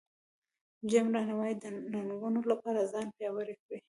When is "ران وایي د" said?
1.13-1.63